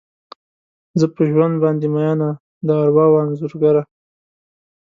زه 0.99 1.05
په 1.15 1.21
ژوند 1.31 1.55
باندې 1.63 1.87
میینه، 1.93 2.29
د 2.67 2.69
ارواوو 2.83 3.21
انځورګره 3.23 3.81